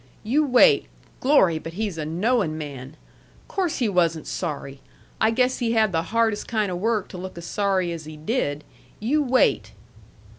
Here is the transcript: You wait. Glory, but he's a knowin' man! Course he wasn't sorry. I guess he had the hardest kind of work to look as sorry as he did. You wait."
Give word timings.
You 0.23 0.43
wait. 0.43 0.87
Glory, 1.19 1.59
but 1.59 1.73
he's 1.73 1.99
a 1.99 2.05
knowin' 2.07 2.57
man! 2.57 2.97
Course 3.47 3.77
he 3.77 3.87
wasn't 3.87 4.25
sorry. 4.25 4.81
I 5.21 5.29
guess 5.29 5.59
he 5.59 5.73
had 5.73 5.91
the 5.91 6.01
hardest 6.09 6.47
kind 6.47 6.71
of 6.71 6.79
work 6.79 7.07
to 7.09 7.19
look 7.19 7.37
as 7.37 7.45
sorry 7.45 7.91
as 7.91 8.05
he 8.05 8.17
did. 8.17 8.63
You 8.99 9.21
wait." 9.21 9.73